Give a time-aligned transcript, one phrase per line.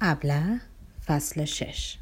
[0.00, 0.60] ابله
[1.06, 1.98] فصل شش.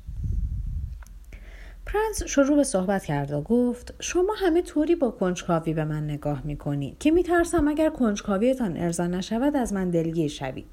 [1.86, 6.42] پرنس شروع به صحبت کرد و گفت شما همه طوری با کنجکاوی به من نگاه
[6.44, 10.66] می‌کنید که میترسم اگر کنجکاویتان ارضا نشود از من دلگیر شوید.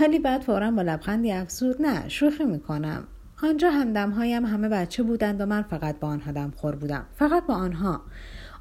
[0.00, 3.06] ولی بعد فورا با لبخندی افزود نه شوخی می‌کنم.
[3.42, 7.06] آنجا همدمهایم همه بچه بودند و من فقط با آنها دمخور بودم.
[7.16, 8.00] فقط با آنها.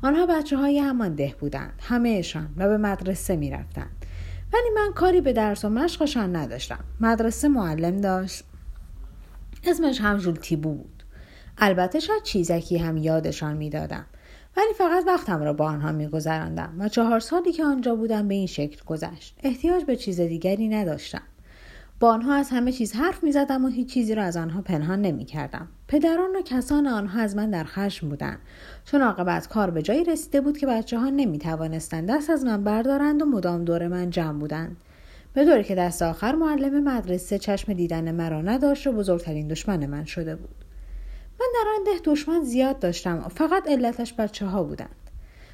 [0.02, 1.80] آنها بچه های همان ده بودند.
[1.82, 4.06] همهشان و به مدرسه می‌رفتند.
[4.54, 6.80] ولی من کاری به درس و مشقشان نداشتم.
[7.02, 8.44] مدرسه معلم داشت.
[9.64, 11.04] اسمش هم ژول تیبو بود.
[11.58, 14.06] البته شاید چیزکی هم یادشان می‌دادم.
[14.58, 18.48] ولی فقط وقتم را با آنها میگذراندم و چهار سالی که آنجا بودم به این
[18.48, 19.36] شکل گذشت.
[19.44, 21.22] احتیاج به چیز دیگری نداشتم.
[22.00, 25.02] با آنها از همه چیز حرف می زدم و هیچ چیزی را از آنها پنهان
[25.02, 25.68] نمی کردم.
[25.88, 28.40] پدران و کسان آنها از من در خشم بودند
[28.86, 32.64] چون عاقبت کار به جایی رسیده بود که بچه ها نمی توانستند دست از من
[32.64, 34.78] بردارند و مدام دور من جمع بودند.
[35.34, 40.06] به طوری که دست آخر معلم مدرسه چشم دیدن مرا نداشت و بزرگترین دشمن من
[40.06, 40.56] شده بود.
[41.40, 44.96] من در آن ده دشمن زیاد داشتم و فقط علتش بچه ها بودند.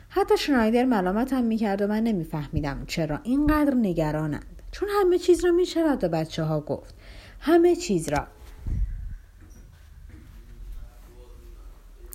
[0.10, 4.61] حتی شنایدر ملامتم می‌کرد و من نمیفهمیدم چرا اینقدر نگرانند.
[4.72, 6.96] چون همه چیز را می شود به بچه ها گفت
[7.40, 8.28] همه چیز را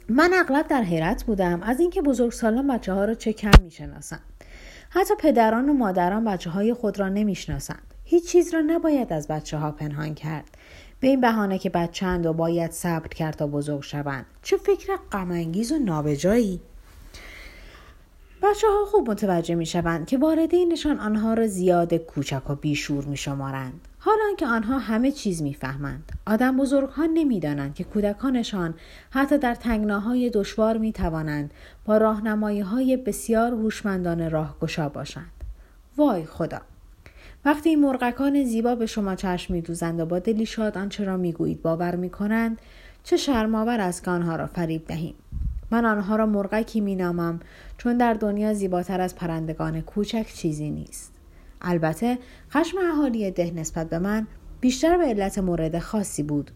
[0.08, 4.22] من اغلب در حیرت بودم از اینکه بزرگسالان بچه ها را چه کم می شناسند.
[4.90, 7.94] حتی پدران و مادران بچه های خود را نمی شناسند.
[8.04, 10.44] هیچ چیز را نباید از بچه ها پنهان کرد.
[11.00, 14.26] به این بهانه که بچند و باید صبر کرد تا بزرگ شوند.
[14.42, 16.60] چه فکر غمانگیز و نابجایی؟
[18.50, 23.16] بچه ها خوب متوجه می شوند که والدینشان آنها را زیاد کوچک و بیشور می
[23.16, 23.88] شمارند.
[23.98, 26.12] حالا که آنها همه چیز می‌فهمند.
[26.26, 28.74] آدم بزرگ ها نمی دانند که کودکانشان
[29.10, 31.50] حتی در تنگناهای دشوار می توانند
[31.84, 35.32] با راهنمایی های بسیار هوشمندانه راهگشا باشند.
[35.96, 36.60] وای خدا!
[37.44, 41.16] وقتی این مرغکان زیبا به شما چشم می دوزند و با دلی شاد آنچه را
[41.16, 42.60] می گویید باور می کنند
[43.04, 45.14] چه شرماور است که آنها را فریب دهیم.
[45.76, 47.40] من آنها را مرغکی می نامم
[47.78, 51.12] چون در دنیا زیباتر از پرندگان کوچک چیزی نیست.
[51.60, 52.18] البته
[52.50, 54.26] خشم اهالی ده نسبت به من
[54.60, 56.50] بیشتر به علت مورد خاصی بود.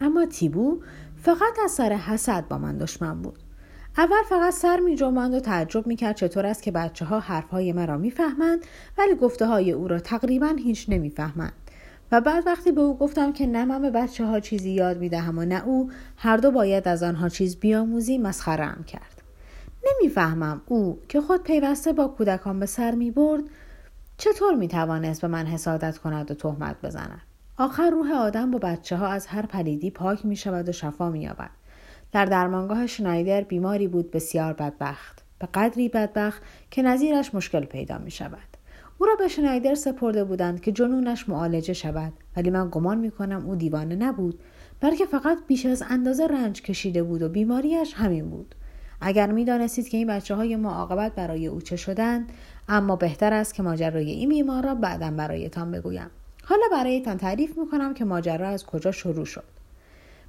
[0.00, 0.80] اما تیبو
[1.22, 3.38] فقط از سر حسد با من دشمن بود.
[3.98, 7.50] اول فقط سر می جمعند و تعجب می کرد چطور است که بچه ها حرف
[7.50, 8.60] های مرا می‌فهمند
[8.98, 11.52] ولی گفته های او را تقریبا هیچ نمی‌فهمند.
[12.12, 15.08] و بعد وقتی به او گفتم که نه من به بچه ها چیزی یاد می
[15.08, 19.22] دهم و نه او هر دو باید از آنها چیز بیاموزی مسخرم کرد.
[19.86, 23.42] نمی‌فهمم او که خود پیوسته با کودکان به سر می برد
[24.18, 27.20] چطور می توانست به من حسادت کند و تهمت بزند.
[27.56, 31.20] آخر روح آدم با بچه ها از هر پلیدی پاک می شود و شفا می
[31.20, 31.50] یابد.
[32.12, 35.22] در درمانگاه شنایدر بیماری بود بسیار بدبخت.
[35.38, 38.38] به قدری بدبخت که نظیرش مشکل پیدا می شود.
[39.00, 43.46] او را به شنایدر سپرده بودند که جنونش معالجه شود ولی من گمان می کنم
[43.46, 44.40] او دیوانه نبود
[44.80, 48.54] بلکه فقط بیش از اندازه رنج کشیده بود و بیماریش همین بود.
[49.00, 52.32] اگر می دانستید که این بچه های معاقبت برای او چه شدند
[52.68, 56.10] اما بهتر است که ماجرای این بیمار را بعدا برایتان بگویم.
[56.44, 59.44] حالا برایتان تعریف می کنم که ماجرا از کجا شروع شد.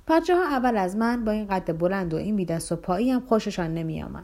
[0.08, 3.20] بچه ها اول از من با این قد بلند و این بیدست و پایی هم
[3.20, 4.24] خوششان نمی آمد.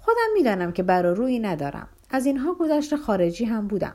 [0.00, 1.88] خودم می‌دانم که بر روی ندارم.
[2.10, 3.94] از اینها گذشت خارجی هم بودم.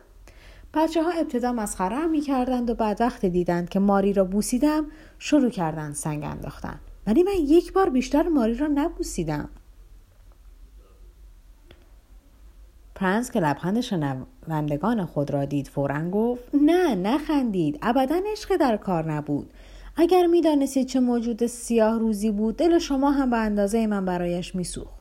[0.74, 4.86] بچه ها ابتدا مسخره می کردند و بعد وقت دیدند که ماری را بوسیدم
[5.20, 6.80] شروع کردند سنگ انداختن.
[7.08, 9.50] ولی من یک بار بیشتر ماری را نبوسیدم.
[12.96, 17.80] پرنس که لبخند شنوندگان خود را دید فورا گفت نه نخندید.
[17.82, 19.54] ابدا عشق در کار نبود.
[19.96, 25.01] اگر می‌دانستید چه موجود سیاه روزی بود دل شما هم به اندازه من برایش میسوخت.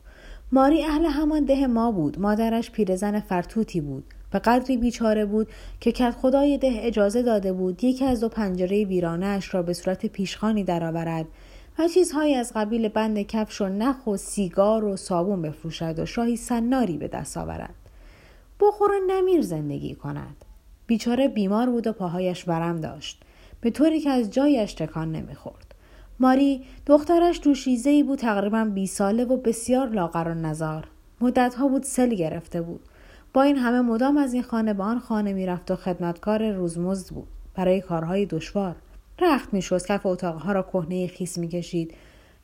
[0.53, 2.19] ماری اهل همان ده ما بود.
[2.19, 4.03] مادرش پیرزن فرتوتی بود.
[4.31, 5.47] به قدری بیچاره بود
[5.79, 10.05] که کت خدای ده اجازه داده بود یکی از دو پنجره ویرانش را به صورت
[10.05, 11.25] پیشخانی درآورد
[11.79, 16.35] و چیزهایی از قبیل بند کفش و نخ و سیگار و صابون بفروشد و شاهی
[16.35, 17.75] سناری به دست آورد.
[18.59, 20.45] بخور و نمیر زندگی کند.
[20.87, 23.23] بیچاره بیمار بود و پاهایش ورم داشت.
[23.61, 25.70] به طوری که از جایش تکان نمی‌خورد.
[26.19, 30.87] ماری دخترش دوشیزه ای بود تقریبا بی ساله و بسیار لاغر و نزار.
[31.21, 32.81] مدتها بود سل گرفته بود.
[33.33, 37.27] با این همه مدام از این خانه به آن خانه می‌رفت و خدمتکار روزمزد بود
[37.55, 38.75] برای کارهای دشوار.
[39.21, 41.93] رخت می‌شد کف اتاقها را کهنه خیس می‌کشید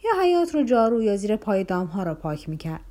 [0.05, 2.81] یا حیات رو جارو یا زیر پای دامها را پاک می‌کرد.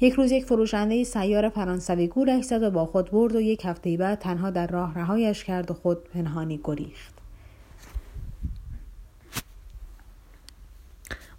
[0.00, 3.96] یک روز یک فروشنده سیار فرانسوی گولش زد و با خود برد و یک هفته
[3.96, 7.13] بعد تنها در راه رهایش کرد و خود پنهانی گریخت.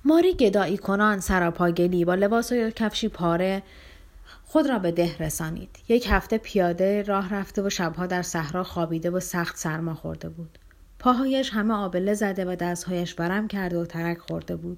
[0.07, 3.63] ماری گدایی کنان سراپاگلی با لباس و کفشی پاره
[4.45, 5.69] خود را به ده رسانید.
[5.87, 10.59] یک هفته پیاده راه رفته و شبها در صحرا خوابیده و سخت سرما خورده بود.
[10.99, 14.77] پاهایش همه آبله زده و دستهایش ورم کرده و ترک خورده بود.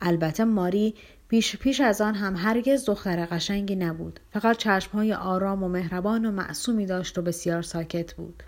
[0.00, 0.94] البته ماری
[1.28, 4.20] پیش پیش از آن هم هرگز دختر قشنگی نبود.
[4.32, 8.42] فقط چشمهای آرام و مهربان و معصومی داشت و بسیار ساکت بود.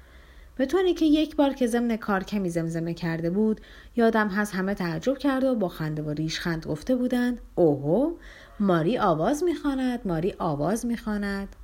[0.61, 3.61] به طوری که یک بار که ضمن کار کمی زمزمه کرده بود
[3.97, 8.13] یادم هست همه تعجب کرده و با خنده و ریشخند گفته بودند اوهو
[8.61, 11.57] ماری آواز می‌خواند ماری آواز می‌خواند.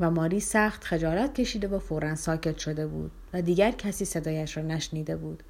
[0.00, 4.62] و ماری سخت خجالت کشیده و فورا ساکت شده بود و دیگر کسی صدایش را
[4.62, 5.42] نشنیده بود.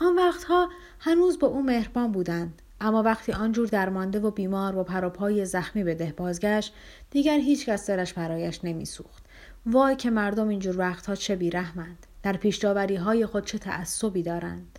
[0.00, 0.68] آن وقتها
[1.00, 5.94] هنوز با او مهربان بودند اما وقتی آنجور درمانده و بیمار و پروپای زخمی به
[5.94, 6.74] ده بازگشت
[7.10, 9.24] دیگر هیچ کس دلش برایش نمیسوخت.
[9.66, 12.06] وای که مردم اینجور وقتها چه بیرحمند!
[12.22, 14.78] در پیشداوری های خود چه تعصبی دارند.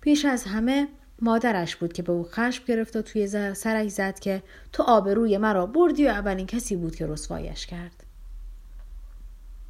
[0.00, 0.88] پیش از همه
[1.22, 4.42] مادرش بود که به او خشم گرفت و توی سرش زد که
[4.72, 8.04] تو آبروی مرا بردی و اولین کسی بود که رسوایش کرد.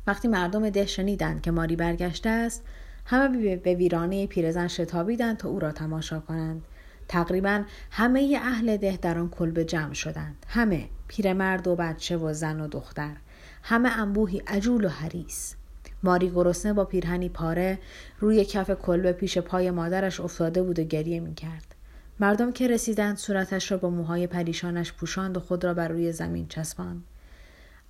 [0.07, 2.65] وقتی مردم ده شنیدند که ماری برگشته است
[3.05, 6.63] همه به ویرانه پیرزن شتابیدند تا او را تماشا کنند.
[7.09, 10.47] تقریبا همه اهل ده در آن کلبه جمع شدند.
[10.49, 13.17] همه پیرمرد و بچه و زن و دختر.
[13.63, 15.55] همه انبوهی عجول و حریس
[16.03, 17.79] ماری گرسنه با پیرهنی پاره
[18.21, 21.75] روی کف کلبه پیش پای مادرش افتاده بود و گریه می‌کرد.
[22.21, 26.49] مردم که رسیدند صورتش را با موهای پریشانش پوشاند و خود را بر روی زمین
[26.49, 27.05] چسباند.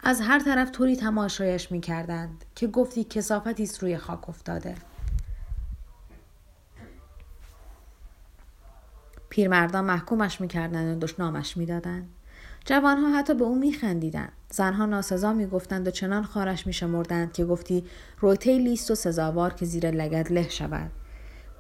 [0.01, 4.75] از هر طرف طوری تماشایش می‌کردند که گفتی کسافتی است روی خاک افتاده.
[9.29, 12.09] پیرمردان محکومش می‌کردند و دشنامش می‌دادند.
[12.65, 17.85] جوانها حتی به او میخندیدند زنها ناسزا می‌گفتند و چنان خارش میشمردند که گفتی
[18.21, 20.91] رویته لیست و سزاوار که زیر لگد له شود.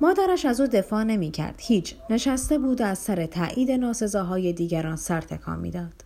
[0.00, 1.54] مادرش از او دفاع نمی‌کرد.
[1.58, 1.96] هیچ.
[2.10, 6.04] نشسته بود و از سر تایید ناسزاهای دیگران سر تکان می‌داد.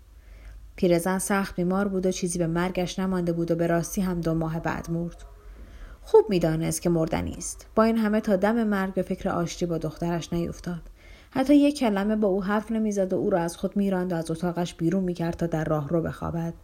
[0.76, 4.34] پیرزن سخت بیمار بود و چیزی به مرگش نمانده بود و به راستی هم دو
[4.34, 5.22] ماه بعد مرد.
[6.02, 9.78] خوب می‌دانست که مردنی است با این همه تا دم مرگ به فکر آشتی با
[9.78, 10.82] دخترش نیفتاد.
[11.36, 14.30] حتی یک کلمه با او حرف نمی‌زد و او را از خود میراند و از
[14.30, 16.54] اتاقش بیرون می‌کرد تا در راه رو بخوابد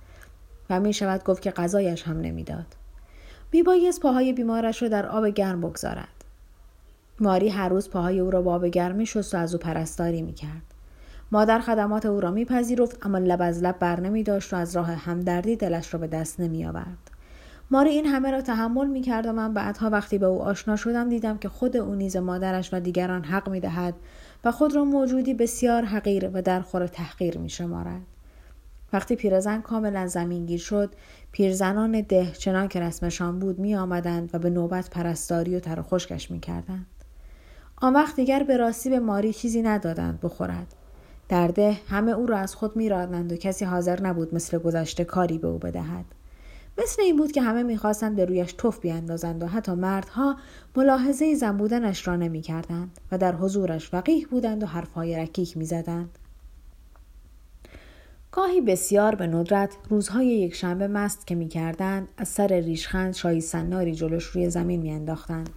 [0.71, 2.67] و می شود گفت که غذایش هم نمی‌داد.
[3.53, 6.25] میبایست پاهای بیمارش را در آب گرم بگذارد.
[7.21, 10.63] ماری هر روز پاهای او را با آب گرم میشست و از او پرستاری می‌کرد.
[11.33, 14.91] مادر خدمات او را میپذیرفت اما لب از لب بر نمی داشت و از راه
[14.91, 17.11] همدردی دلش را به دست نمی آورد.
[17.71, 21.09] ماری این همه را تحمل می کرد و من بعدها وقتی به او آشنا شدم
[21.09, 23.95] دیدم که خود او نیز مادرش و دیگران حق می دهد
[24.45, 28.03] و خود را موجودی بسیار حقیر و در خور تحقیر می شمارد.
[28.93, 30.95] وقتی پیرزن کاملا زمینگیر شد
[31.33, 36.31] پیرزنان ده چنان که رسمشان بود می آمدند و به نوبت پرستاری و تر خشکش
[36.31, 36.87] می کردند.
[37.77, 40.75] آن وقت دیگر به راستی به ماری چیزی ندادند بخورد.
[41.29, 45.39] در ده همه او را از خود میرانند و کسی حاضر نبود مثل گذشته کاری
[45.39, 46.05] به او بدهد.
[46.79, 50.37] مثل این بود که همه می‌خواستند به رویش توف بیاندازند و حتی مردها
[50.77, 56.19] ملاحظه زن بودنش را نمی‌کردند و در حضورش وقیح بودند و حرفهای رکیک می‌زدند
[58.33, 63.95] گاهی بسیار به ندرت روزهای یک شنبه مست که می‌کردند از سر ریشخند شایی سناری
[63.95, 65.51] جلوش روی زمین میانداختند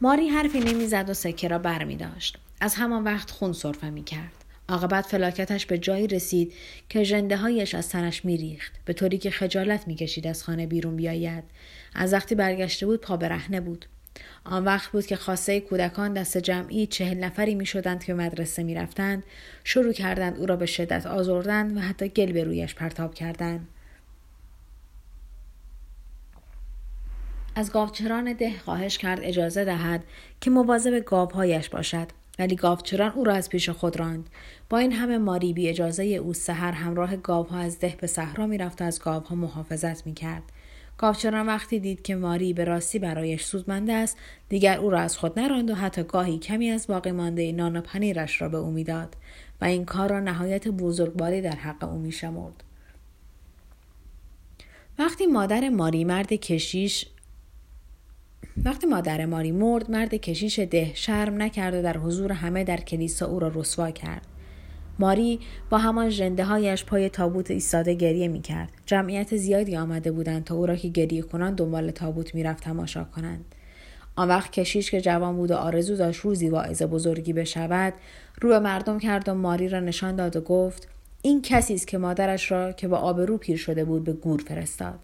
[0.00, 2.38] ماری حرفی نمی‌زد و سکه را بر می داشت.
[2.60, 4.44] از همان وقت خون صرفه می کرد.
[4.68, 6.52] عاقبت فلاکتش به جایی رسید
[6.88, 8.72] که جنده هایش از تنش میریخت.
[8.84, 11.44] به طوری که خجالت می‌کشید از خانه بیرون بیاید.
[11.94, 13.86] از وقتی برگشته بود پا برهنه بود.
[14.44, 18.74] آن وقت بود که خاصه کودکان دست جمعی چهل نفری می شدند که مدرسه می
[18.74, 19.22] رفتند
[19.64, 23.68] شروع کردند او را به شدت آزردن و حتی گل به رویش پرتاب کردند.
[27.54, 30.04] از گاوچران ده خواهش کرد اجازه دهد
[30.40, 32.08] که مواظب گاوهایش باشد.
[32.38, 34.30] ولی گاوچران او را از پیش خود راند.
[34.70, 38.82] با این همه ماری بی اجازه او سحر همراه گاوها از ده به صحرا می‌رفت
[38.82, 40.42] و از گاوها محافظت می‌کرد.
[40.98, 44.16] گاوچران وقتی دید که ماری به راستی برایش سودمنده است
[44.48, 47.80] دیگر او را از خود نراند و حتی گاهی کمی از باقی مانده نان و
[47.80, 49.16] پنیرش را به او می‌داد
[49.60, 52.64] و این کار را نهایت بزرگواری در حق او میشمرد.
[54.98, 57.06] وقتی مادر ماری مرد کشیش
[58.64, 63.26] وقتی مادر ماری مرد مرد کشیش ده شرم نکرد و در حضور همه در کلیسا
[63.26, 64.26] او را رسوا کرد
[64.98, 65.40] ماری
[65.70, 68.72] با همان جنده هایش پای تابوت ایستاده گریه می کرد.
[68.86, 73.44] جمعیت زیادی آمده بودند تا او را که گریه کنان دنبال تابوت می‌رفت تماشا کنند.
[74.16, 77.94] آن وقت کشیش که جوان بود و آرزو داشت روزی واعظ بزرگی بشود
[78.40, 80.88] رو به مردم کرد و ماری را نشان داد و گفت
[81.22, 84.98] این کسی است که مادرش را که با آبرو پیر شده بود به گور فرستاد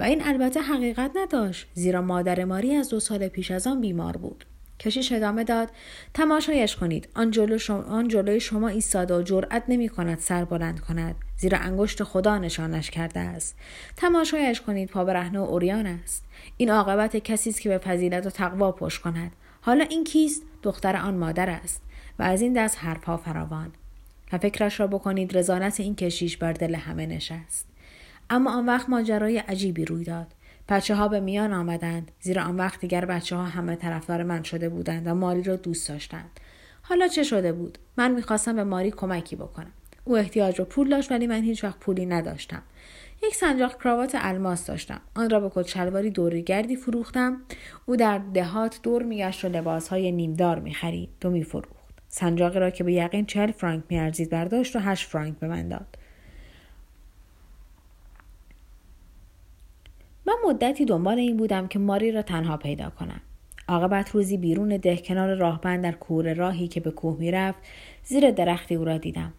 [0.00, 4.16] و این البته حقیقت نداشت زیرا مادر ماری از دو سال پیش از آن بیمار
[4.16, 4.44] بود.
[4.78, 5.68] کشیش ادامه داد
[6.14, 7.08] تماشایش کنید.
[7.14, 11.58] آن, جلو شما، آن جلوی شما ایستاده و جرأت نمی کند سر بلند کند زیرا
[11.58, 13.56] انگشت خدا نشانش کرده است.
[13.96, 16.24] تماشایش کنید پا برهنه و اوریان است.
[16.56, 19.32] این عاقبت کسی است که به فضیلت و تقوا پشت کند.
[19.60, 21.82] حالا این کیست؟ دختر آن مادر است
[22.18, 23.72] و از این دست حرفها فراوان.
[24.32, 27.69] و فکرش را بکنید رزانت این کشیش بر دل همه نشست.
[28.30, 30.26] اما آن وقت ماجرای عجیبی روی داد.
[30.68, 34.68] بچه ها به میان آمدند زیرا آن وقت دیگر بچه ها همه طرفدار من شده
[34.68, 36.30] بودند و ماری را دوست داشتند.
[36.82, 39.72] حالا چه شده بود؟ من می‌خواستم به ماری کمکی بکنم.
[40.04, 42.62] او احتیاج به پول داشت ولی من هیچ وقت پولی نداشتم.
[43.22, 45.00] یک سنجاق کراوات الماس داشتم.
[45.14, 47.42] آن را به کت شلواری گردی فروختم.
[47.86, 51.10] او در دهات دور میگشت و لباسهای نیمدار می‌خرید.
[51.24, 51.80] و میفروخت.
[52.08, 55.96] سنجاقی را که به یقین چهل فرانک میارزید برداشت و هشت فرانک به من داد.
[60.30, 63.20] من مدتی دنبال این بودم که ماری را تنها پیدا کنم.
[63.68, 67.58] عاقبت روزی بیرون ده کنار راهبند در کور راهی که به کوه می‌رفت
[68.04, 69.32] زیر درختی او را دیدم.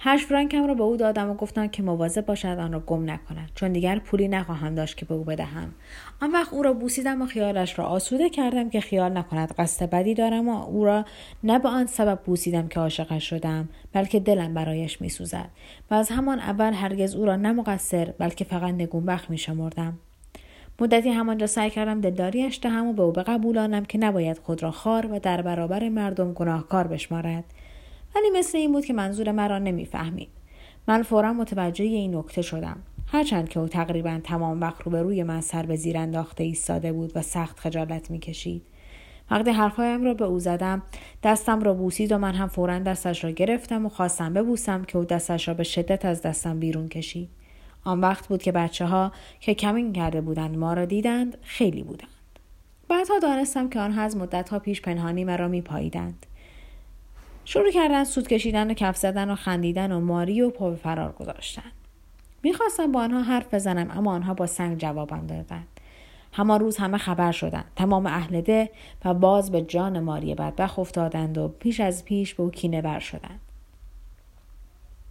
[0.00, 3.50] هشت فرانکم را به او دادم و گفتم که مواظب باشد آن را گم نکند
[3.54, 5.74] چون دیگر پولی نخواهم داشت که به او بدهم.
[6.22, 10.14] آن وقت او را بوسیدم و خیالش را آسوده کردم که خیال نکند قصد بدی
[10.14, 11.04] دارم و او را
[11.44, 15.50] نه به آن سبب بوسیدم که عاشقش شدم بلکه دلم برایش میسوزد.
[15.90, 19.98] و از همان اول هرگز او را نه مقصر بلکه فقط نگونبخت میشمردم.
[20.80, 25.12] مدتی همانجا سعی کردم دلداریش دهم و به او بقبولانم که نباید خود را خار
[25.12, 27.44] و در برابر مردم گناهکار بشمارد.
[28.14, 30.28] ولی مثل این بود که منظور مرا نمی‌فهمید.
[30.88, 32.76] من فورا متوجه این نکته شدم.
[33.06, 37.22] هرچند که او تقریبا تمام وقت روبروی من سر به زیر انداخته ایستاده بود و
[37.22, 38.62] سخت خجالت می‌کشید.
[39.30, 40.82] وقتی حرفهایم را به او زدم
[41.22, 45.04] دستم را بوسید و من هم فورا دستش را گرفتم و خواستم ببوسم که او
[45.04, 47.28] دستش را به شدت از دستم بیرون کشید.
[47.84, 52.08] آن وقت بود که بچه ها که کمین کرده بودند ما را دیدند خیلی بودند.
[52.88, 56.26] بعدها دانستم که آنها از مدتها پیش پنهانی مرا میپاییدند.
[57.44, 61.12] شروع کردن سود کشیدن و کف زدن و خندیدن و ماری و پا به فرار
[61.12, 61.72] گذاشتن.
[62.42, 65.66] می‌خواستم با آنها حرف بزنم اما آنها با سنگ جوابم دادند.
[66.32, 67.64] همان روز همه خبر شدند.
[67.76, 68.70] تمام اهل ده
[69.04, 72.98] و باز به جان ماری بدبخ افتادند و پیش از پیش به او کینه بر
[72.98, 73.40] شدند.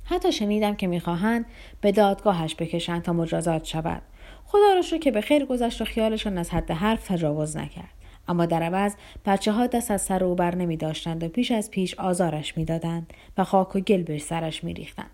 [0.10, 1.46] حتی شنیدم که می‌خواهند
[1.82, 4.02] به دادگاهش بکشند تا مجازات شود
[4.46, 7.90] خدا را که به خیر گذشت و خیالشان از حد حرف تجاوز نکرد
[8.28, 8.94] اما در عوض
[9.26, 13.14] بچه ها دست از سر او بر نمی داشتند و پیش از پیش آزارش می‌دادند
[13.38, 15.10] و خاک و گل به سرش می ریختند.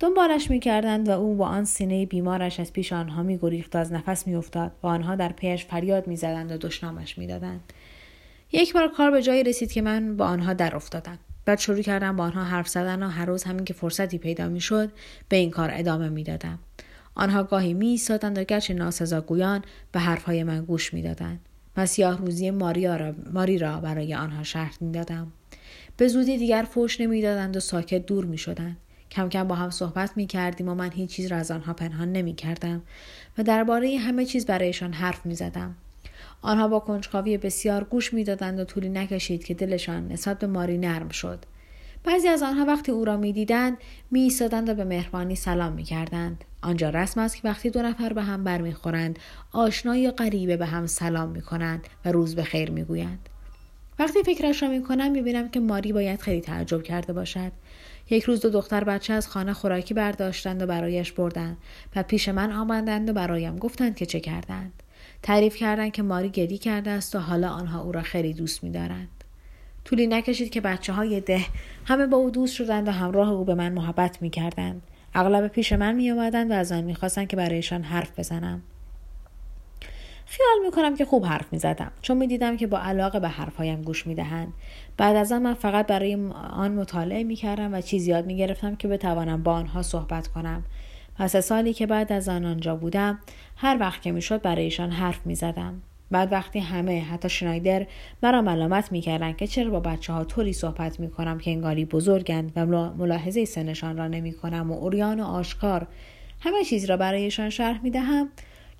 [0.00, 3.78] دنبالش می کردند و او با آن سینه بیمارش از پیش آنها می گریخت و
[3.78, 7.72] از نفس می افتاد و آنها در پیش فریاد می زدند و دشنامش می دادند.
[8.52, 11.18] یک بار کار به جایی رسید که من با آنها در افتادم.
[11.46, 14.60] بعد شروع کردم با آنها حرف زدن و هر روز همین که فرصتی پیدا می
[14.60, 14.92] شد
[15.28, 16.58] به این کار ادامه می دادم.
[17.14, 19.62] آنها گاهی می ایستادند و گرچه ناسزاگویان
[19.92, 21.40] به حرفهای من گوش می دادند.
[21.76, 25.32] و سیاه روزی ماریا را، ماری را برای آنها شرح دادم.
[25.96, 28.76] به زودی دیگر فوش نمی‌دادند و ساکت دور می شدند.
[29.10, 32.12] کم کم با هم صحبت می کردیم و من هیچ چیز را از آنها پنهان
[32.12, 32.82] نمی کردم
[33.38, 35.74] و درباره همه چیز برایشان حرف می زدم.
[36.46, 41.08] آنها با کنجکاوی بسیار گوش می‌دادند و طولی نکشید که دلشان نسبت به ماری نرم
[41.08, 41.38] شد.
[42.04, 43.78] بعضی از آنها وقتی او را می‌دیدند
[44.10, 46.44] میایستادند و به مهربانی سلام می‌کردند.
[46.62, 49.18] آنجا رسم است که وقتی دو نفر به هم برمیخورند
[49.52, 53.28] آشنا یا غریبه به هم سلام می‌کنند و روز به خیر می‌گویند.
[53.98, 57.52] وقتی فکرش را می‌کنم می‌بینم که ماری باید خیلی تعجب کرده باشد.
[58.10, 61.56] یک روز دو دختر بچه از خانه خوراکی برداشتند و برایش بردند
[61.96, 64.72] و پیش من آمدند و برایم گفتند که چه کردند.
[65.26, 69.24] تعریف کردند که ماری گری کرده است و حالا آنها او را خیلی دوست می‌دارند.
[69.84, 71.40] طولی نکشید که بچه های ده
[71.84, 74.82] همه با او دوست شدند و همراه او به من محبت می کردند.
[75.14, 78.62] اغلب پیش من می آمدند و از آن می‌خواستند که برایشان حرف بزنم.
[80.26, 83.28] خیال می کنم که خوب حرف می زدم چون می دیدم که با علاقه به
[83.28, 84.52] حرفهایم گوش می دهند.
[84.96, 86.14] بعد از آن من فقط برای
[86.52, 90.64] آن مطالعه می کردم و چیز یاد می گرفتم که بتوانم با آنها صحبت کنم
[91.18, 93.18] سه سالی که بعد از آن آنجا بودم
[93.56, 95.82] هر وقت که می‌شد برایشان حرف می زدم.
[96.10, 97.86] بعد وقتی همه حتی شنایدر
[98.22, 102.52] مرا ملامت می‌کردند که چرا با بچه ها طوری صحبت می کنم که انگاری بزرگند
[102.56, 105.86] و ملاحظه سنشان را نمی کنم و اوریان و آشکار
[106.40, 108.28] همه چیز را برایشان شرح می دهم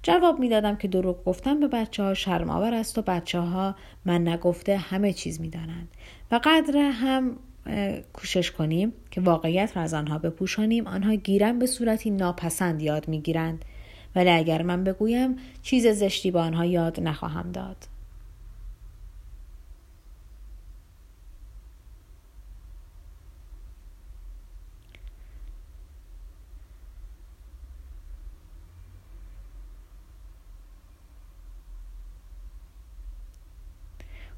[0.03, 3.75] جواب می دادم که دروغ گفتن به بچه ها شرم آور است و بچه ها
[4.05, 5.89] من نگفته همه چیز می دانند
[6.31, 7.37] و قدر هم
[8.13, 10.87] کوشش کنیم که واقعیت را از آنها بپوشانیم.
[10.87, 13.65] آنها گیرن به صورتی ناپسند یاد می‌گیرند.
[14.17, 17.77] ولی اگر من بگویم چیز زشتی به آنها یاد نخواهم داد.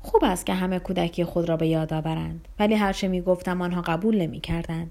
[0.08, 2.48] خوب است که همه کودکی خود را به یاد آورند.
[2.58, 4.90] ولی هرچه می گفتم آنها قبول نمی کردند.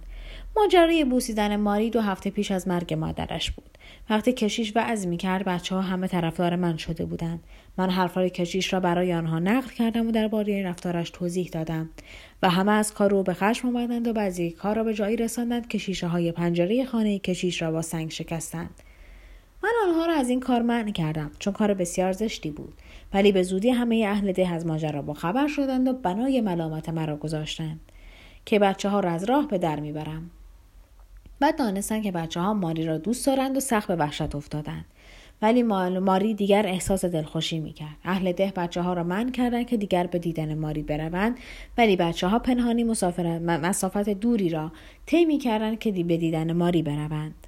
[0.56, 3.78] ماجرای بوسیدن ماری دو هفته پیش از مرگ مادرش بود.
[4.10, 7.44] وقتی کشیش وعظ می کرد بچه ها همه طرفدار من شده بودند.
[7.78, 11.90] من حرفهای کشیش را برای آنها نقل کردم و درباره رفتارش توضیح دادم.
[12.44, 15.68] و همه از کار رو به خشم آمدند و بعضی کار را به جایی رساندند
[15.68, 18.82] که شیشه های پنجره خانه کشیش را با سنگ شکستند.
[19.64, 22.74] من آنها را از این کار منع کردم چون کار بسیار زشتی بود.
[23.18, 27.18] ولی به زودی همه اهل ده از ماجرا با خبر شدند و بنای ملامت مرا
[27.18, 27.80] گذاشتند
[28.46, 30.30] که بچه ها را از راه به در می‌برم.
[31.40, 34.86] بعد دانستند که بچه ها ماری را دوست دارند و سخت به وحشت افتادند.
[35.42, 37.98] ولی ماری دیگر احساس دلخوشی می‌کرد.
[38.04, 41.38] اهل ده بچه ها را من کردند که دیگر به دیدن ماری بروند
[41.78, 42.84] ولی بچه ها پنهانی
[43.40, 44.72] مسافت دوری را
[45.06, 47.48] طی می‌کردند که به دیدن ماری بروند.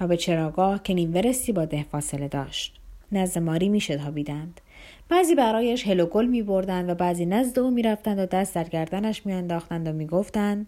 [0.00, 2.80] و به چراگاه که نیم ورستی با ده فاصله داشت.
[3.12, 4.60] نزد ماری میشتابیدند
[5.08, 8.54] بعضی برایش هل و گل می بردند و بعضی نزد او می رفتند و دست
[8.54, 10.66] در گردنش می انداختند و می گفتند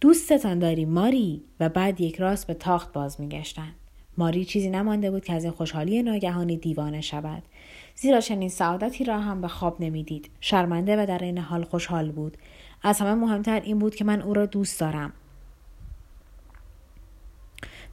[0.00, 3.74] دوستتان داری ماری؟ و بعد یک راست به تاخت باز می گشتند.
[4.18, 7.42] ماری چیزی نمانده بود که از این خوشحالی ناگهانی دیوانه شود.
[7.94, 12.36] زیرا چنین سعادتی را هم به خواب نمی‌دید شرمنده و در این حال خوشحال بود.
[12.82, 15.12] از همه مهمتر این بود که من او را دوست دارم.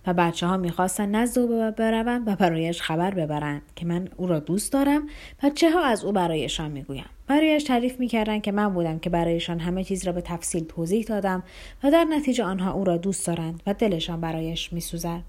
[0.08, 4.40] و بچه ها می‌خواستن نزد او بروند و برایش خبر ببرند که من او را
[4.40, 5.08] دوست دارم
[5.44, 7.06] و چه ها از او برایشان می‌گویم.
[7.28, 11.44] برایش تعریف می‌کردند که من بودم که برایشان همه چیز را به تفصیل توضیح دادم
[11.84, 15.22] و در نتیجه آنها او را دوست دارند و دلشان برایش میسوزد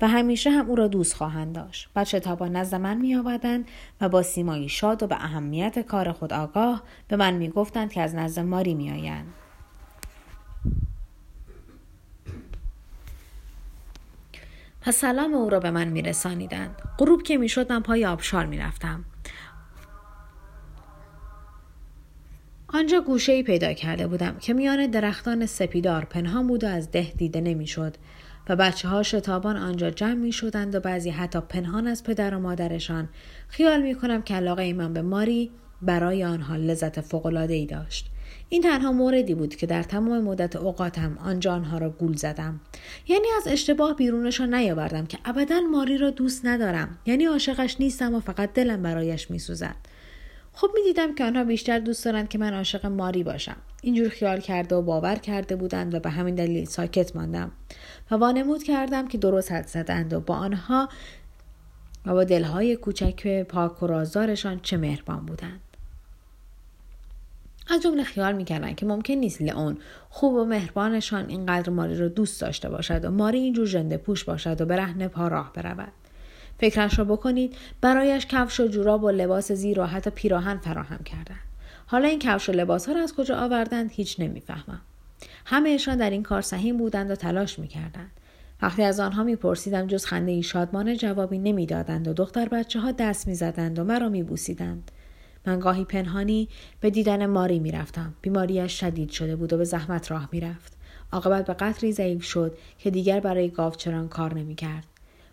[0.00, 1.88] و همیشه هم او را دوست خواهند داشت.
[1.96, 3.68] بچه تابا نزد من میآوردند
[4.00, 8.14] و با سیمایی شاد و به اهمیت کار خود آگاه به من می‌گفتند که از
[8.14, 9.26] نزد ماری میآیند.
[14.80, 16.82] پس سلام او را به من میرسانیدند.
[16.98, 19.04] غروب که می‌شد من پای آبشار می‌رفتم.
[22.68, 27.12] آنجا گوشه ای پیدا کرده بودم که میان درختان سپیدار پنهان بود و از ده
[27.16, 27.96] دیده نمی‌شد
[28.48, 32.38] و بچه ها شتابان آنجا جمع می شدند و بعضی حتی پنهان از پدر و
[32.38, 33.08] مادرشان.
[33.48, 35.50] خیال می کنم که علاقه من به ماری
[35.82, 38.10] برای آنها لذت فوقالعاده ای داشت.
[38.52, 42.60] این تنها موردی بود که در تمام مدت اوقاتم آنجا آنها را گول زدم.
[43.08, 46.98] یعنی از اشتباه بیرونشان نیاوردم که ابدا ماری را دوست ندارم.
[47.06, 49.76] یعنی عاشقش نیستم و فقط دلم برایش میسوزد.
[50.52, 53.56] خب می‌دیدم که آنها بیشتر دوست دارند که من عاشق ماری باشم.
[53.82, 57.52] اینجور خیال کرده و باور کرده بودند و به همین دلیل ساکت ماندم
[58.10, 60.88] و وانمود کردم که درست حد زدند و با آنها
[62.06, 65.69] و با دلهای کوچک پاک و رازدارشان چه مهربان بودند.
[67.70, 69.76] از جمله خیال می‌کردن که ممکن نیست لئون
[70.08, 74.60] خوب و مهربانشان اینقدر ماری را دوست داشته باشد و ماری اینجور ژنده پوش باشد
[74.60, 75.92] و به رهن پا راه برود.
[76.58, 81.40] فکرش را بکنید برایش کفش و جوراب و لباس زیر و حتی پیراهن فراهم کردند
[81.86, 84.80] حالا این کفش و لباس ها را از کجا آوردند هیچ نمی‌فهمم.
[85.46, 88.10] همهشان در این کار سهیم بودند و تلاش می‌کردند.
[88.62, 93.26] وقتی از آنها میپرسیدم جز خنده ای شادمانه جوابی نمی‌دادند و دختر بچه ها دست
[93.26, 94.90] می‌زدند و مرا میبوسیدند.
[95.46, 96.48] من گاهی پنهانی
[96.80, 100.72] به دیدن ماری می‌رفتم بیماریش شدید شده بود و به زحمت راه می‌رفت
[101.12, 104.86] عاقبت به قطری ضعیف شد که دیگر برای گاوچران کار نمی‌کرد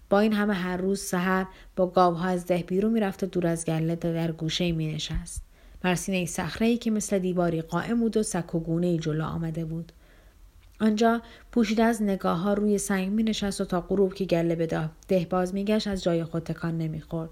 [0.10, 3.66] با این همه هر روز سحر با گاوها از ده بیرون می‌رفت و دور از
[3.66, 5.44] گله در گوشه می نشست.
[5.82, 9.92] بر سینه صخره که مثل دیواری قائم بود و سک و گونه جلو آمده بود.
[10.80, 14.90] آنجا پوشیده از نگاه ها روی سنگ می نشست و تا غروب که گله به
[15.08, 17.30] ده باز می گشت از جای خود تکان نمی خورد.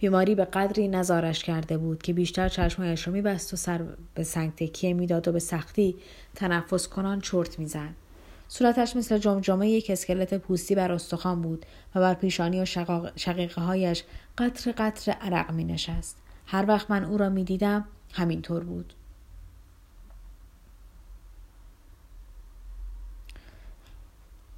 [0.00, 3.84] بیماری به قدری نزارش کرده بود که بیشتر چشمهایش را میبست و سر
[4.14, 5.96] به سنگ تکیه می‌داد و به سختی
[6.34, 7.94] تنفس کنان چرت می‌زد
[8.48, 12.64] صورتش مثل جمجمه یک اسکلت پوستی بر استخوان بود و بر پیشانی و
[13.16, 14.04] شقیقه هایش
[14.38, 16.16] قطر قطر عرق می نشست.
[16.46, 18.92] هر وقت من او را می دیدم همینطور بود.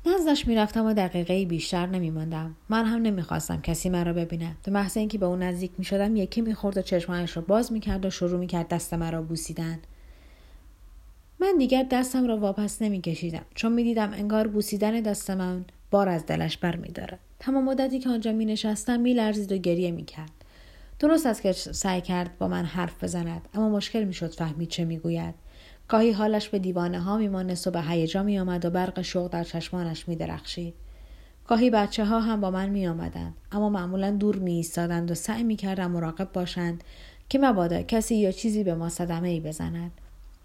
[0.06, 2.56] نزدش می‌رفتم و دقیقه بیشتر نمیماندم.
[2.68, 6.78] من هم نمی‌خواستم کسی مرا ببیند به محض اینکه به او نزدیک می‌شدم یکی می‌خورد
[6.78, 9.78] و چشمهایش را باز می‌کرد و شروع می‌کرد دست مرا بوسیدن.
[11.40, 13.44] من دیگر دستم را واپس نمیکشیدم.
[13.54, 18.44] چون می‌دیدم انگار بوسیدن دست من بار از دلش برمیدارد تمام مدتی که آنجا می
[18.44, 20.30] نشستم می لرزید و گریه می کرد.
[20.98, 24.84] درست است که سعی کرد با من حرف بزند اما مشکل می شد فهمید چه
[24.84, 25.34] می گوید.
[25.92, 29.44] گاهی حالش به دیوانه ها میمانست و به هیجا می آمد و برق شوق در
[29.44, 30.74] چشمانش می درخشید.
[31.46, 35.42] گاهی بچه ها هم با من می آمدند اما معمولا دور می ایستادند و سعی
[35.42, 36.84] می کردم مراقب باشند
[37.28, 39.90] که مبادا کسی یا چیزی به ما صدمه ای بزند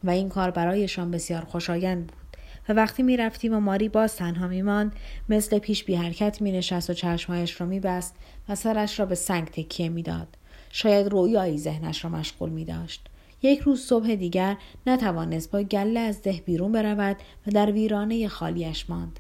[0.04, 2.38] و این کار برایشان بسیار خوشایند بود
[2.70, 4.92] و وقتی می رفتیم و ماری باز تنها می ماند
[5.30, 8.16] مثل پیش بی حرکت می نشست و چشمهایش را می بست
[8.50, 10.28] و سرش را به سنگ تکیه می داد.
[10.70, 13.10] شاید رویایی ذهنش را مشغول می داشت.
[13.41, 18.89] یک روز صبح دیگر نتوانست با گله از ده بیرون برود و در ویرانه خالیش
[18.89, 19.19] ماند.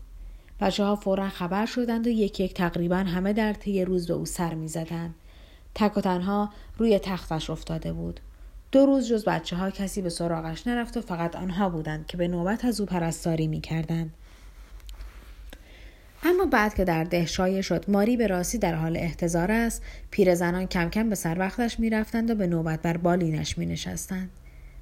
[0.59, 4.25] بچه ها فورا خبر شدند و یک یک تقریبا همه در طی روز به او
[4.25, 5.15] سر می زدند.
[5.75, 8.19] تک و تنها روی تختش افتاده بود.
[8.71, 12.27] دو روز جز بچه ها کسی به سراغش نرفت و فقط آنها بودند که به
[12.27, 14.13] نوبت از او پرستاری می کردند.
[16.23, 20.65] اما بعد که در ده شایع شد ماری به راستی در حال احتضار است پیرزنان
[20.65, 24.29] کم کم به سر وقتش می‌رفتند و به نوبت بر بالینش می نشستند.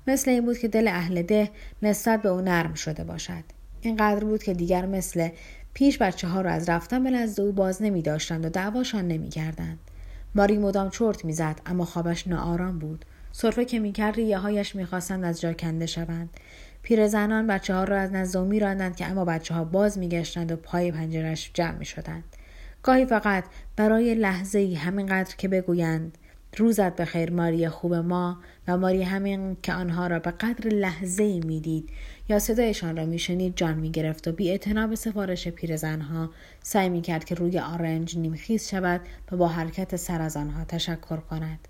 [0.07, 1.49] مثل این بود که دل اهل ده
[1.81, 3.43] نسبت به او نرم شده باشد
[3.81, 5.29] اینقدر بود که دیگر مثل
[5.73, 9.29] پیش بچه ها را از رفتن به نزد او باز نمی داشتند و دعواشان نمی
[9.29, 9.79] کردند.
[10.35, 15.41] ماری مدام چرت می‌زد اما خوابش ناآرام بود سرفه که می‌کرد ریه هایش می‌خواستند از
[15.41, 16.29] جا کنده شوند
[16.85, 20.55] پیرزنان بچه ها را از نزد او میراندند که اما بچه ها باز میگشتند و
[20.55, 22.23] پای پنجرش جمع می‌شدند.
[22.83, 23.43] گاهی فقط
[23.75, 26.17] برای لحظه ای همینقدر که بگویند
[26.57, 31.39] روزت خیر ماری خوب ما و ماری همین که آنها را به قدر لحظه ای
[31.39, 31.89] می‌دید.
[32.29, 34.57] یا صدایشان را میشنید جان می‌گرفت و بی
[34.89, 36.29] به سفارش پیرزنها
[36.63, 41.67] سعی می‌کرد که روی آرنج نیمخیز شود و با حرکت سر از آنها تشکر کند.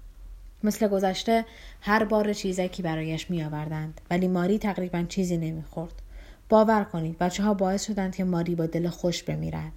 [0.64, 1.46] مثل گذشته
[1.82, 6.02] هر بار چیزکی برایش می آوردند ولی ماری تقریبا چیزی نمی‌خورد.
[6.50, 9.72] باور کنید بچه ها باعث شدند که ماری با دل خوش بمیرد.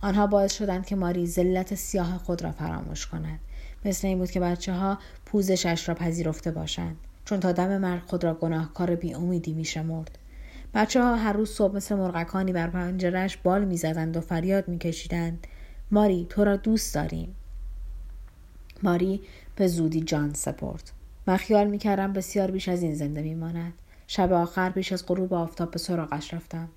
[0.00, 3.38] آنها باعث شدند که ماری ذلت سیاه خود را فراموش کند.
[3.84, 8.24] مثل این بود که بچه ها پوزشش را پذیرفته باشند چون تا دم مرگ خود
[8.24, 8.94] را گناهکار
[9.46, 10.18] می شمرد.
[10.74, 15.46] بچه ها هر روز صبح مثل مرغکانی بر پنجرش بال می‌زدند و فریاد میکشیدند.
[15.90, 17.34] ماری تو را دوست داریم.
[18.82, 19.20] ماری
[19.56, 20.90] به زودی جان سپرد.
[21.26, 23.72] من خیال می‌کردم بسیار بیش از این زنده میماند.
[24.06, 26.68] شب آخر پیش از غروب آفتاب به سراغش رفتم.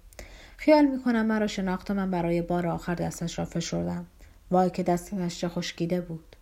[0.58, 4.06] خیال می‌کنم مرا شناخت من برای بار آخر دستش را فشردم.
[4.52, 6.36] وای که دستش چه خشکیده بود.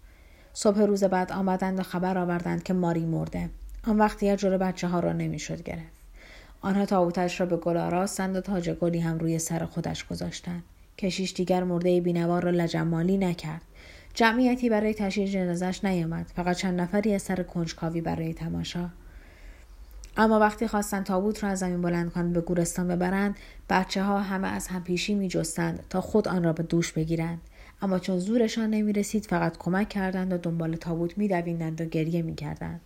[0.54, 3.50] صبح روز بعد آمدند و خبر آوردند که ماری مرده.
[3.88, 5.95] آن وقت یه جور بچه ها را نمی‌شد گرفت.
[6.62, 10.63] آنها تابوتش را به گل آراستند و تاج گلی هم روی سر خودش گذاشتند.
[10.98, 13.62] کشیش دیگر مرده بینوار را لجمالی نکرد.
[14.15, 18.89] جمعیتی برای تشییع جنازش نیامد فقط چند نفری از سر کنجکاوی برای تماشا
[20.17, 23.36] اما وقتی خواستن تابوت را از زمین بلند کنند به گورستان ببرند
[23.69, 27.41] بچه ها همه از هم پیشی می جستند تا خود آن را به دوش بگیرند
[27.82, 32.36] اما چون زورشان نمی رسید فقط کمک کردند و دنبال تابوت می و گریه می
[32.36, 32.82] کردند.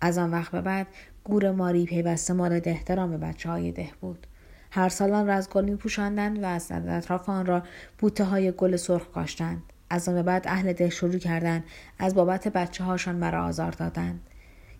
[0.00, 0.86] از آن وقت به بعد
[1.24, 4.26] گور ماری پیوسته مورد احترام بچه های ده بود.
[4.70, 7.62] هر سال آن را از گل می پوشاندند و از اطراف آن را
[7.98, 9.62] بوته های گل سرخ کاشتند.
[9.90, 11.64] از آن بعد اهل ده شروع کردند
[11.98, 14.20] از بابت بچه هاشان مرا آزار دادند.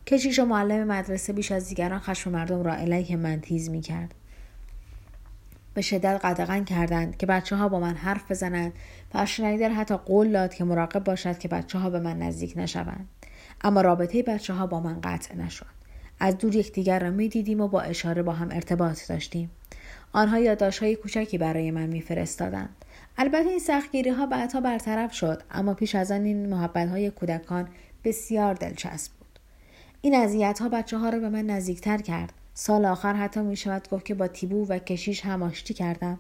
[0.07, 4.15] کشیش و معلم مدرسه بیش از دیگران خشم مردم را علیه من تیز می کرد.
[5.75, 8.73] به شدت قدغن کردند که بچه ها با من حرف بزنند
[9.15, 13.09] و شنیدر حتی قول داد که مراقب باشد که بچه ها به من نزدیک نشوند.
[13.61, 15.67] اما رابطه بچه ها با من قطع نشد.
[16.21, 19.51] از دور یکدیگر را می دیدیم و با اشاره با هم ارتباط داشتیم.
[20.13, 22.77] آنها یادداشت های کوچکی برای من میفرستادند.
[23.21, 27.69] البته این سختگیری ها بعدها برطرف شد اما پیش از آن این محبت های کودکان
[28.05, 29.39] بسیار دلچسب بود.
[30.01, 32.33] این اذیت ها بچه ها را به من نزدیکتر کرد.
[32.55, 36.19] سال آخر حتی می شود گفت که با تیبو و کشیش هم آشتی کردم.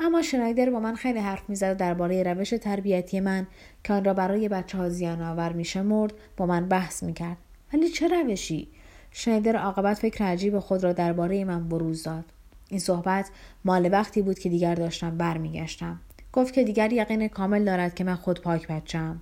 [0.00, 3.46] اما شنایدر با من خیلی حرف می‌زد و درباره روش تربیتی من
[3.84, 7.36] که آن را برای بچه ها زیان آور میشمرد با من بحث می‌کرد
[7.72, 8.68] ولی چه روشی
[9.10, 12.24] شنایدر عاقبت فکر عجیب خود را درباره من بروز داد
[12.70, 13.30] این صحبت
[13.64, 16.00] مال وقتی بود که دیگر داشتم برمیگشتم
[16.32, 19.20] گفت که دیگر یقین کامل دارد که من خود پاک بچم.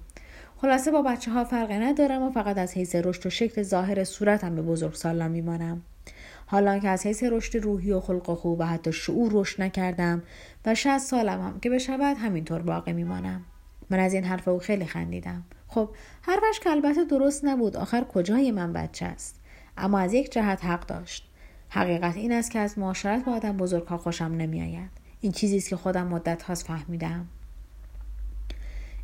[0.56, 4.54] خلاصه با بچه ها فرقی ندارم و فقط از حیث رشد و شکل ظاهر صورتم
[4.54, 5.82] به بزرگ سالم میمانم.
[6.46, 10.22] حالا که از حیث رشد روحی و خلق خوب و حتی شعور رشد نکردم
[10.66, 13.44] و شاید سالم هم که بشود همینطور باقی میمانم.
[13.90, 15.44] من از این حرف او خیلی خندیدم.
[15.68, 15.90] خب
[16.22, 17.76] حرفش که البته درست نبود.
[17.76, 19.40] آخر کجای من بچه است؟
[19.76, 21.28] اما از یک جهت حق داشت.
[21.68, 25.07] حقیقت این است که از معاشرت با آدم بزرگها خوشم نمیآید.
[25.20, 27.26] این چیزی است که خودم مدت هاست فهمیدم.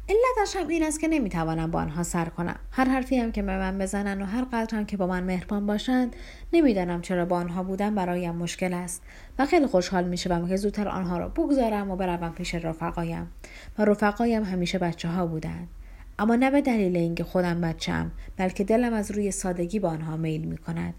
[0.09, 2.57] علتش هم این است که نمی‌توانم با آنها سر کنم.
[2.71, 5.67] هر حرفی هم که به من بزنن و هر قدر هم که با من مهربان
[5.67, 6.17] باشند
[6.53, 9.03] نمی‌دانم چرا با آنها بودن برایم مشکل است.
[9.39, 13.31] و خیلی خوشحال می‌شوم که زودتر آنها را بگذارم و بروم پیش رفقایم.
[13.79, 15.69] و رفقایم همیشه بچه ها بودند.
[16.19, 20.45] اما نه به دلیل اینکه خودم بچم بلکه دلم از روی سادگی با آنها میل
[20.45, 20.95] می کند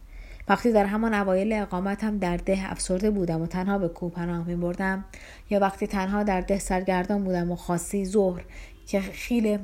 [0.47, 4.55] وقتی در همان اوایل اقامتم در ده افسرده بودم و تنها به کوه پناه می
[4.55, 5.05] بردم
[5.49, 8.43] یا وقتی تنها در ده سرگردان بودم و خاصی ظهر
[8.87, 9.59] که خیلی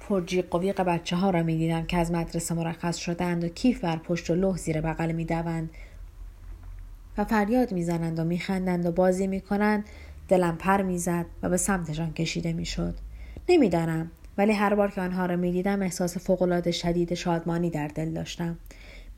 [0.00, 3.80] پرجیق و ویق بچه ها را می دیدم که از مدرسه مرخص شدند و کیف
[3.80, 5.70] بر پشت و لح زیر بغل می دوند
[7.18, 9.84] و فریاد می‌زنند و میخندند و بازی می‌کنند
[10.28, 13.05] دلم پر می‌زد و به سمتشان کشیده می‌شد.
[13.48, 18.58] نمی‌دانم ولی هر بار که آنها را می‌دیدم احساس فوقالعاده شدید شادمانی در دل داشتم.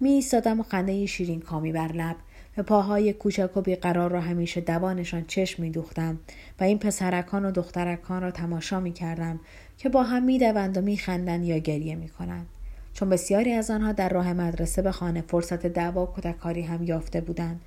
[0.01, 2.17] می و خنده شیرین کامی بر لب
[2.57, 6.19] به پاهای کوچک و بیقرار را همیشه دوانشان چشم میدوختم
[6.61, 9.41] و این پسرکان و دخترکان را تماشا می کردم
[9.79, 12.47] که با هم می‌دوند و میخندند یا گریه می‌کنند.
[12.95, 17.21] چون بسیاری از آنها در راه مدرسه به خانه فرصت دعوا و کتککاری هم یافته
[17.21, 17.61] بودند.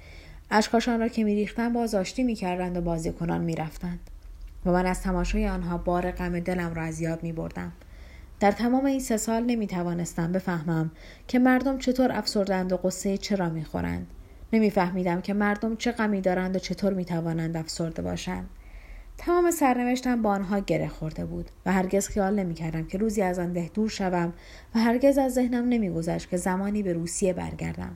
[0.51, 3.99] اشکاشان را که میریختند باز آشتی می‌کردند و بازیکنان می‌رفتند.
[4.65, 7.71] و من از تماشای آنها بار غم دلم را از یاد می بردم.
[8.39, 10.91] در تمام این سه سال نمی توانستم بفهمم
[11.27, 14.07] که مردم چطور افسردند و قصه چرا می خورند.
[14.53, 18.49] نمیفهمیدم که مردم چه غمی دارند و چطور می توانند افسرده باشند.
[19.17, 23.39] تمام سرنوشتم با آنها گره خورده بود و هرگز خیال نمی کردم که روزی از
[23.39, 24.33] آن ده دور شوم
[24.75, 27.95] و هرگز از ذهنم نمیگذشت که زمانی به روسیه برگردم.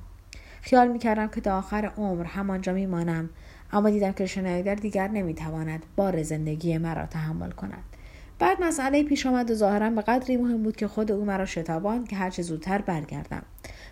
[0.61, 3.29] خیال می کردم که تا آخر عمر همانجا می مانم
[3.71, 7.83] اما دیدم که شنایدر دیگر نمی‌تواند بار زندگی مرا تحمل کند.
[8.39, 12.07] بعد مسئله پیش آمد و ظاهرا به قدری مهم بود که خود او مرا شتاباند
[12.07, 13.43] که هرچه زودتر برگردم.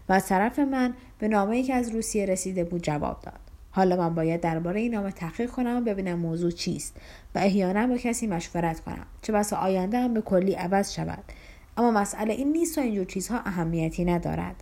[0.10, 3.40] و از طرف من به نامه که از روسیه رسیده بود جواب داد.
[3.72, 6.98] حالا من باید درباره این نامه تحقیق کنم و ببینم موضوع چیست
[7.36, 9.06] و احیانا با کسی مشورت کنم.
[9.22, 11.24] چه بسا آینده هم به کلی عوض شود.
[11.78, 14.56] اما مسئله این نیست و اینجور چیزها اهمیتی ندارد.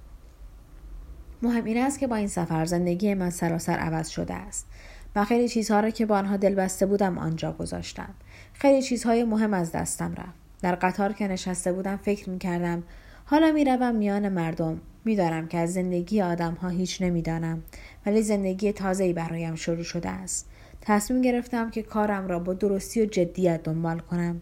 [1.41, 4.67] مهم این است که با این سفر زندگی من سراسر عوض شده است.
[5.15, 8.09] و خیلی چیزها را که با آنها دل بسته بودم آنجا گذاشتم.
[8.53, 10.41] خیلی چیزهای مهم از دستم رفت.
[10.61, 12.83] در قطار که نشسته بودم فکر می کردم
[13.25, 14.81] حالا می روم میان مردم.
[15.05, 17.63] می‌دانم که از زندگی آدم ها هیچ نمی‌دانم
[18.05, 20.49] ولی زندگی تازه‌ای برایم شروع شده است.
[20.81, 24.41] تصمیم گرفتم که کارم را با درستی و جدیت دنبال کنم.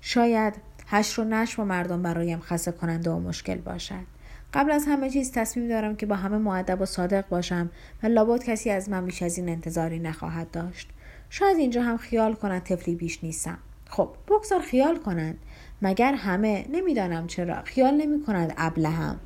[0.00, 0.54] شاید
[0.86, 4.17] هش و نش و مردم برایم خسته کننده و مشکل باشد.
[4.54, 7.70] قبل از همه چیز تصمیم دارم که با همه معدب و صادق باشم
[8.02, 10.88] و لابد کسی از من بیش از این انتظاری نخواهد داشت.
[11.30, 13.58] شاید اینجا هم خیال کنند طفلی بیش نیستم.
[13.90, 15.38] خب بگذار خیال کنند.
[15.82, 17.62] مگر همه نمی‌دانم چرا.
[17.62, 19.20] خیال نمی کند ابله هم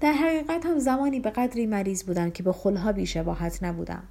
[0.00, 4.02] در حقیقت هم زمانی به قدری مریض بودم که به خلها بیشباهت نبودم.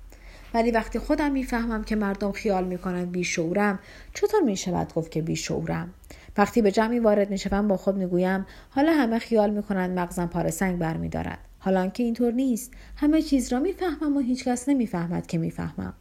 [0.53, 3.79] ولی وقتی خودم می‌فهمم که مردم خیال می‌کنند بیشعورم
[4.13, 5.93] چطور می‌شود گفت که بیشعورم؟
[6.37, 10.79] وقتی به جمعی وارد می‌شوم با خود می‌گویم حالا همه خیال می‌کنند مغزم پاره سنگ
[10.79, 11.39] برمیدارد.
[11.59, 12.71] حالا که اینطور نیست.
[12.95, 15.93] همه چیز را می‌فهمم و هیچکس نمی‌فهمد که می‌فهمم.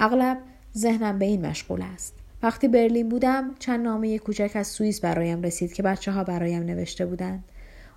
[0.00, 0.38] اغلب
[0.76, 2.14] ذهنم به این مشغول است.
[2.42, 7.06] وقتی برلین بودم چند نامه کوچک از سوئیس برایم رسید که بچه ها برایم نوشته
[7.06, 7.44] بودند.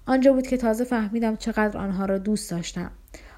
[0.05, 2.91] آنجا بود که تازه فهمیدم چقدر آنها را دوست داشتم.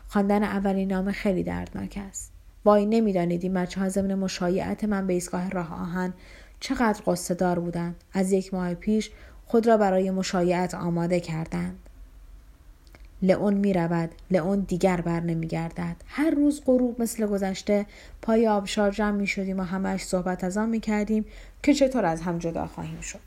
[0.08, 2.34] خواندن اولین نامه خیلی دردناک است.
[2.66, 6.14] وای نمی‌دانید این بچه ها ضمن مشایعت من به ایستگاه راه آهن
[6.62, 7.95] چقدر قصه دار بودند.
[8.13, 9.12] از یک ماه پیش
[9.45, 11.80] خود را برای مشایعت آماده کردند.
[13.21, 14.10] لئون می رود.
[14.32, 15.95] لئون دیگر بر نمی گردد.
[16.08, 17.86] هر روز غروب مثل گذشته
[18.21, 21.26] پای آبشار جمع می شدیم و همش صحبت از آن می کردیم
[21.63, 23.19] که چطور از هم جدا خواهیم شد.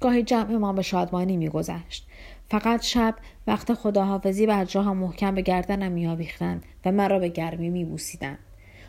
[0.00, 2.06] گاهی جمع ما به شادمانی می گذشت.
[2.50, 3.14] فقط شب
[3.46, 6.06] وقت خداحافظی بر جاها محکم به گردنم می
[6.84, 8.38] و مرا به گرمی می بوسیدند.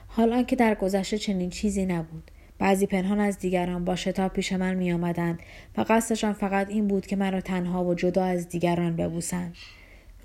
[0.08, 2.32] حالا که در گذشته چنین چیزی نبود.
[2.60, 5.40] بعضی پنهان از دیگران با شتاب پیش من می آمدند
[5.78, 9.56] و قصدشان فقط این بود که مرا تنها و جدا از دیگران ببوسند.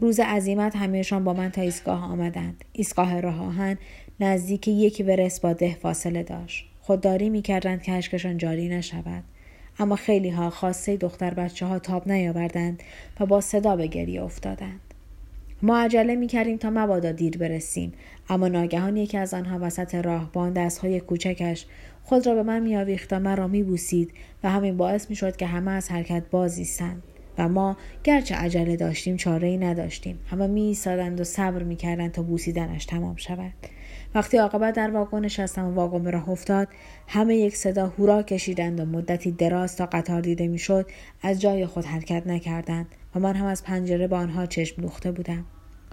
[0.00, 2.64] روز عزیمت همهشان با من تا ایستگاه آمدند.
[2.72, 3.78] ایستگاه راه آهن
[4.20, 6.66] نزدیک یک ورس با ده فاصله داشت.
[6.80, 9.24] خودداری می‌کردند که اشکشان جاری نشود.
[9.78, 12.82] اما خیلی ها خواسته دختر بچه ها تاب نیاوردند
[13.20, 14.80] و با صدا به گریه افتادند.
[15.62, 17.92] ما عجله می کردیم تا مبادا دیر برسیم
[18.28, 21.66] اما ناگهان یکی از آنها وسط راهبان دستهای کوچکش
[22.06, 24.12] خود را به من میآویخت و مرا میبوسید
[24.44, 27.02] و همین باعث می‌شد که همه از حرکت بازیستند
[27.38, 30.18] و ما گرچه عجله داشتیم چاره ای نداشتیم.
[30.30, 33.52] همه می ایستادند و صبر می‌کردند تا بوسیدنش تمام شود.
[34.14, 36.68] وقتی عاقبت در واگن نشستم و واگن به راه افتاد
[37.08, 40.86] همه یک صدا هورا کشیدند و مدتی دراز تا قطار دیده می‌شد
[41.22, 45.44] از جای خود حرکت نکردند و من هم از پنجره با آنها چشم دوخته بودم.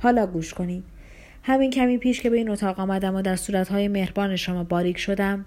[0.02, 0.84] حالا گوش کنید.
[1.44, 5.46] همین کمی پیش که به این اتاق آمدم و در صورتهای مهربان شما باریک شدم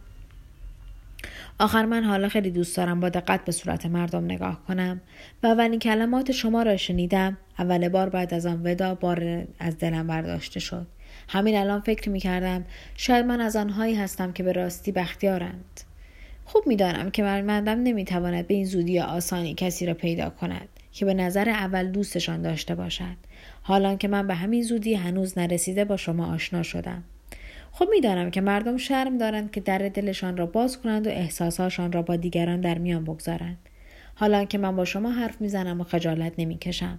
[1.58, 5.00] آخر من حالا خیلی دوست دارم با دقت به صورت مردم نگاه کنم
[5.42, 7.36] و اولین کلمات شما را شنیدم.
[7.58, 10.86] اول بار بعد از آن ودا بار از دلم برداشته شد.
[11.28, 12.64] همین الان فکر می کردم
[12.96, 15.80] شاید من از آنهایی هستم که به راستی بختیارند.
[16.44, 21.14] خوب می‌دانم که مردم نمی‌تواند به این زودی آسانی کسی را پیدا کند که به
[21.14, 23.16] نظر اول دوستشان داشته باشد.
[23.62, 27.04] حالان که من به همین زودی هنوز نرسیده با شما آشنا شدم.
[27.76, 32.02] خب می‌دانم که مردم شرم دارند که در دلشان را باز کنند و احساسهاشان را
[32.02, 33.58] با دیگران در میان بگذارند.
[34.14, 36.98] حالا که من با شما حرف می‌زنم و خجالت نمی‌کشم.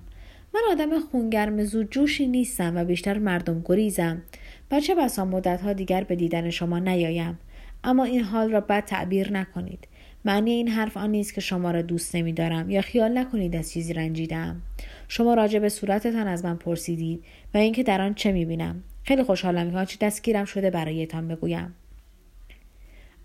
[0.53, 4.21] من آدم خونگرم زود جوشی نیستم و بیشتر مردم گریزم
[4.71, 7.39] و چه بسا مدتها دیگر به دیدن شما نیایم.
[7.83, 9.87] اما این حال را بد تعبیر نکنید.
[10.25, 13.93] معنی این حرف آن نیست که شما را دوست نمیدارم یا خیال نکنید از چیزی
[13.93, 14.61] رنجیدم
[15.07, 18.83] شما راجع به صورتتان از من پرسیدید و اینکه در آن چه می‌بینم.
[19.05, 21.75] خیلی خوشحالم که آنچه دستگیرم شده برایتان بگویم.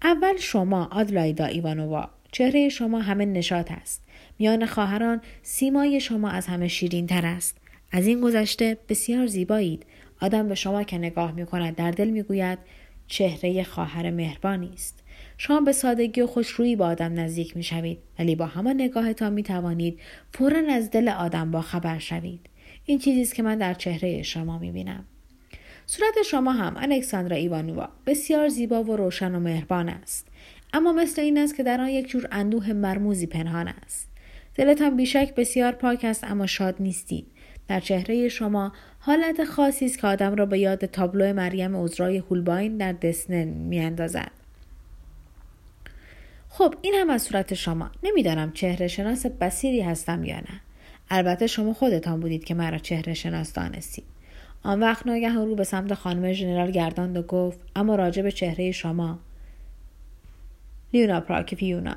[0.02, 4.04] اول شما آدلایدا ایوانووا چهره شما همه نشات است.
[4.38, 7.56] میان خواهران سیمای شما از همه شیرین تر است.
[7.92, 9.86] از این گذشته بسیار زیبایید.
[10.20, 12.58] آدم به شما که نگاه می کند در دل می گوید
[13.06, 15.04] چهره خواهر مهربانی است.
[15.38, 19.42] شما به سادگی و خوشرویی با آدم نزدیک می شوید ولی با همان نگاهتان می
[19.42, 20.00] توانید
[20.32, 22.40] فورا از دل آدم با خبر شوید.
[22.84, 25.04] این چیزی است که من در چهره شما می بینم
[25.90, 30.28] صورت شما هم الکساندرا ایوانووا بسیار زیبا و روشن و مهربان است.
[30.72, 34.08] اما مثل این است که در آن یک جور اندوه مرموزی پنهان است.
[34.54, 37.26] دلتان بیشک بسیار پاک است اما شاد نیستید.
[37.68, 42.76] در چهره شما حالت خاصی است که آدم را به یاد تابلو مریم عذرای هولباین
[42.76, 44.30] در دسنه میاندازد.
[46.48, 47.90] خب این هم از صورت شما.
[48.02, 50.60] نمی‌دانم چهره شناس بسیری هستم یا نه.
[51.10, 54.09] البته شما خودتان بودید که مرا چهره شناس دانستید.
[54.62, 58.72] آن وقت ناگه رو به سمت خانم ژنرال گرداند و گفت اما راجع به چهره
[58.72, 59.18] شما.
[60.92, 61.96] لیونا پراکفیونا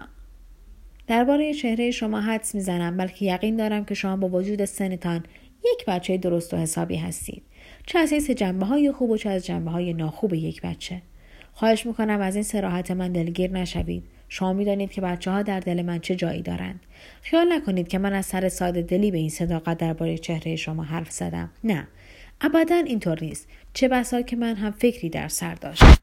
[1.07, 5.23] درباره چهره شما حدس می‌زنم بلکه یقین دارم که شما با وجود سنتان
[5.65, 7.43] یک بچه درست و حسابی هستید.
[7.85, 11.01] چه از حیث جنبه های خوب و چه از جنبه های ناخوب یک بچه.
[11.53, 14.03] خواهش می‌کنم از این سراحت من دلگیر نشوید.
[14.29, 16.79] شما می‌دانید که بچه ها در دل من چه جایی دارند.
[17.21, 21.11] خیال نکنید که من از سر ساده دلی به این صداقت درباره چهره شما حرف
[21.11, 21.49] زدم.
[21.63, 21.87] نه.
[22.43, 23.47] ابدا اینطور نیست.
[23.73, 26.02] چه بسا که من هم فکری در سر داشتم.